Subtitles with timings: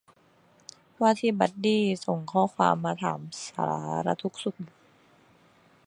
[1.01, 3.65] ว่าที่บัดดี้ส่งข้อความมาถามสา
[4.05, 4.77] รทุกข์สุขดิบ